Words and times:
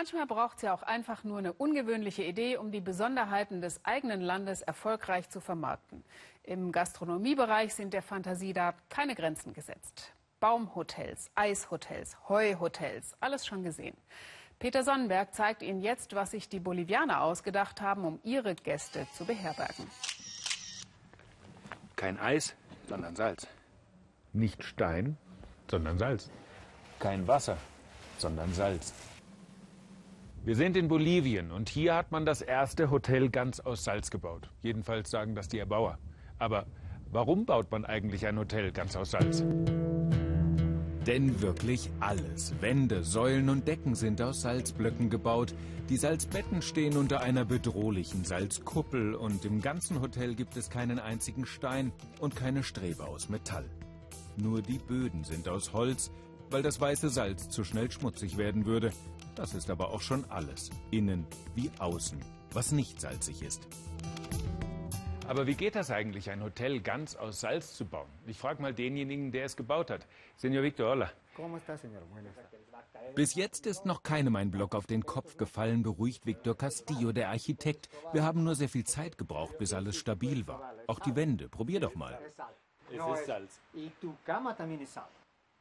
Manchmal 0.00 0.26
braucht 0.26 0.56
es 0.56 0.62
ja 0.62 0.72
auch 0.72 0.82
einfach 0.82 1.24
nur 1.24 1.36
eine 1.36 1.52
ungewöhnliche 1.52 2.22
Idee, 2.22 2.56
um 2.56 2.72
die 2.72 2.80
Besonderheiten 2.80 3.60
des 3.60 3.84
eigenen 3.84 4.22
Landes 4.22 4.62
erfolgreich 4.62 5.28
zu 5.28 5.40
vermarkten. 5.40 6.02
Im 6.42 6.72
Gastronomiebereich 6.72 7.74
sind 7.74 7.92
der 7.92 8.00
Fantasie 8.00 8.54
da 8.54 8.72
keine 8.88 9.14
Grenzen 9.14 9.52
gesetzt. 9.52 10.14
Baumhotels, 10.40 11.30
Eishotels, 11.34 12.16
Heuhotels, 12.30 13.14
alles 13.20 13.46
schon 13.46 13.62
gesehen. 13.62 13.94
Peter 14.58 14.84
Sonnenberg 14.84 15.34
zeigt 15.34 15.60
Ihnen 15.60 15.82
jetzt, 15.82 16.14
was 16.14 16.30
sich 16.30 16.48
die 16.48 16.60
Bolivianer 16.60 17.20
ausgedacht 17.20 17.82
haben, 17.82 18.06
um 18.06 18.20
ihre 18.24 18.54
Gäste 18.54 19.06
zu 19.12 19.26
beherbergen. 19.26 19.86
Kein 21.96 22.18
Eis, 22.18 22.56
sondern 22.88 23.14
Salz. 23.16 23.46
Nicht 24.32 24.64
Stein, 24.64 25.18
sondern 25.70 25.98
Salz. 25.98 26.30
Kein 26.98 27.28
Wasser, 27.28 27.58
sondern 28.16 28.54
Salz. 28.54 28.94
Wir 30.50 30.56
sind 30.56 30.76
in 30.76 30.88
Bolivien 30.88 31.52
und 31.52 31.68
hier 31.68 31.94
hat 31.94 32.10
man 32.10 32.26
das 32.26 32.40
erste 32.40 32.90
Hotel 32.90 33.28
ganz 33.28 33.60
aus 33.60 33.84
Salz 33.84 34.10
gebaut. 34.10 34.50
Jedenfalls 34.62 35.08
sagen 35.08 35.36
das 35.36 35.46
die 35.46 35.60
Erbauer. 35.60 35.96
Aber 36.40 36.66
warum 37.12 37.46
baut 37.46 37.70
man 37.70 37.84
eigentlich 37.84 38.26
ein 38.26 38.36
Hotel 38.36 38.72
ganz 38.72 38.96
aus 38.96 39.12
Salz? 39.12 39.44
Denn 41.06 41.40
wirklich 41.40 41.88
alles, 42.00 42.52
Wände, 42.60 43.04
Säulen 43.04 43.48
und 43.48 43.68
Decken 43.68 43.94
sind 43.94 44.20
aus 44.20 44.40
Salzblöcken 44.40 45.08
gebaut. 45.08 45.54
Die 45.88 45.96
Salzbetten 45.96 46.62
stehen 46.62 46.96
unter 46.96 47.20
einer 47.20 47.44
bedrohlichen 47.44 48.24
Salzkuppel 48.24 49.14
und 49.14 49.44
im 49.44 49.60
ganzen 49.60 50.00
Hotel 50.00 50.34
gibt 50.34 50.56
es 50.56 50.68
keinen 50.68 50.98
einzigen 50.98 51.46
Stein 51.46 51.92
und 52.18 52.34
keine 52.34 52.64
Strebe 52.64 53.06
aus 53.06 53.28
Metall. 53.28 53.70
Nur 54.36 54.62
die 54.62 54.78
Böden 54.78 55.22
sind 55.22 55.48
aus 55.48 55.72
Holz, 55.72 56.10
weil 56.50 56.62
das 56.62 56.80
weiße 56.80 57.08
Salz 57.08 57.48
zu 57.48 57.64
schnell 57.64 57.90
schmutzig 57.90 58.36
werden 58.36 58.66
würde. 58.66 58.92
Das 59.34 59.54
ist 59.54 59.70
aber 59.70 59.90
auch 59.90 60.00
schon 60.00 60.24
alles, 60.30 60.70
innen 60.90 61.26
wie 61.54 61.70
außen, 61.78 62.20
was 62.52 62.72
nicht 62.72 63.00
salzig 63.00 63.42
ist. 63.42 63.66
Aber 65.28 65.46
wie 65.46 65.54
geht 65.54 65.76
das 65.76 65.92
eigentlich, 65.92 66.28
ein 66.30 66.42
Hotel 66.42 66.80
ganz 66.80 67.14
aus 67.14 67.40
Salz 67.40 67.74
zu 67.74 67.84
bauen? 67.84 68.08
Ich 68.26 68.36
frage 68.36 68.60
mal 68.60 68.74
denjenigen, 68.74 69.30
der 69.30 69.44
es 69.44 69.56
gebaut 69.56 69.90
hat. 69.90 70.06
Senor 70.36 70.64
Victor, 70.64 70.90
hola. 70.90 71.12
Bis 73.14 73.36
jetzt 73.36 73.66
ist 73.66 73.86
noch 73.86 74.02
keinem 74.02 74.34
ein 74.34 74.50
Block 74.50 74.74
auf 74.74 74.86
den 74.86 75.06
Kopf 75.06 75.36
gefallen, 75.36 75.84
beruhigt 75.84 76.26
Victor 76.26 76.56
Castillo, 76.56 77.12
der 77.12 77.28
Architekt. 77.28 77.88
Wir 78.12 78.24
haben 78.24 78.42
nur 78.42 78.56
sehr 78.56 78.68
viel 78.68 78.84
Zeit 78.84 79.18
gebraucht, 79.18 79.56
bis 79.58 79.72
alles 79.72 79.96
stabil 79.96 80.48
war. 80.48 80.74
Auch 80.88 80.98
die 80.98 81.14
Wände, 81.14 81.48
probier 81.48 81.78
doch 81.78 81.94
mal. 81.94 82.18
Es 82.90 83.20
ist 83.20 83.26
Salz. 83.26 83.60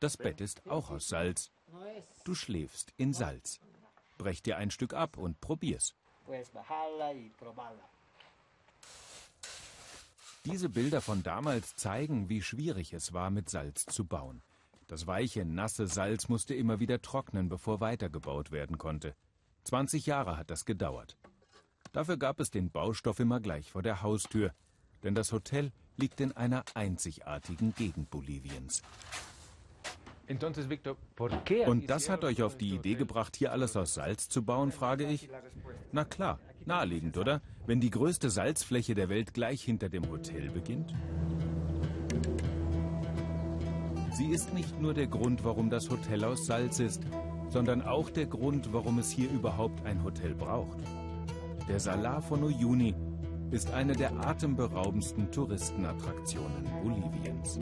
Das 0.00 0.16
Bett 0.16 0.40
ist 0.40 0.68
auch 0.68 0.90
aus 0.90 1.08
Salz. 1.08 1.50
Du 2.24 2.34
schläfst 2.34 2.92
in 2.96 3.12
Salz. 3.12 3.60
Brech 4.18 4.42
dir 4.42 4.56
ein 4.56 4.70
Stück 4.70 4.94
ab 4.94 5.16
und 5.16 5.40
probier's. 5.40 5.94
Diese 10.44 10.68
Bilder 10.68 11.00
von 11.00 11.22
damals 11.22 11.74
zeigen, 11.74 12.28
wie 12.28 12.42
schwierig 12.42 12.92
es 12.92 13.12
war, 13.12 13.30
mit 13.30 13.48
Salz 13.48 13.86
zu 13.86 14.04
bauen. 14.04 14.42
Das 14.86 15.06
weiche, 15.06 15.44
nasse 15.44 15.86
Salz 15.86 16.28
musste 16.28 16.54
immer 16.54 16.80
wieder 16.80 17.00
trocknen, 17.00 17.48
bevor 17.48 17.80
weitergebaut 17.80 18.50
werden 18.50 18.76
konnte. 18.76 19.14
20 19.64 20.04
Jahre 20.04 20.36
hat 20.36 20.50
das 20.50 20.66
gedauert. 20.66 21.16
Dafür 21.92 22.18
gab 22.18 22.40
es 22.40 22.50
den 22.50 22.70
Baustoff 22.70 23.20
immer 23.20 23.40
gleich 23.40 23.70
vor 23.70 23.82
der 23.82 24.02
Haustür, 24.02 24.52
denn 25.02 25.14
das 25.14 25.32
Hotel 25.32 25.72
liegt 25.96 26.20
in 26.20 26.32
einer 26.32 26.64
einzigartigen 26.74 27.74
Gegend 27.74 28.10
Boliviens. 28.10 28.82
Und 31.66 31.90
das 31.90 32.08
hat 32.08 32.24
euch 32.24 32.42
auf 32.42 32.56
die 32.56 32.74
Idee 32.74 32.94
gebracht, 32.94 33.36
hier 33.36 33.52
alles 33.52 33.76
aus 33.76 33.94
Salz 33.94 34.28
zu 34.28 34.42
bauen, 34.42 34.72
frage 34.72 35.06
ich. 35.06 35.28
Na 35.92 36.04
klar, 36.04 36.38
naheliegend, 36.64 37.18
oder? 37.18 37.42
Wenn 37.66 37.80
die 37.80 37.90
größte 37.90 38.30
Salzfläche 38.30 38.94
der 38.94 39.08
Welt 39.08 39.34
gleich 39.34 39.62
hinter 39.62 39.88
dem 39.88 40.08
Hotel 40.10 40.50
beginnt. 40.50 40.94
Sie 44.12 44.30
ist 44.30 44.54
nicht 44.54 44.80
nur 44.80 44.94
der 44.94 45.08
Grund, 45.08 45.44
warum 45.44 45.70
das 45.70 45.90
Hotel 45.90 46.24
aus 46.24 46.46
Salz 46.46 46.78
ist, 46.78 47.02
sondern 47.48 47.82
auch 47.82 48.10
der 48.10 48.26
Grund, 48.26 48.72
warum 48.72 48.98
es 48.98 49.10
hier 49.10 49.30
überhaupt 49.30 49.84
ein 49.84 50.02
Hotel 50.04 50.34
braucht. 50.34 50.78
Der 51.68 51.80
Salar 51.80 52.22
von 52.22 52.42
Uyuni 52.42 52.94
ist 53.50 53.72
eine 53.72 53.94
der 53.94 54.12
atemberaubendsten 54.12 55.30
Touristenattraktionen 55.30 56.64
Boliviens. 56.82 57.58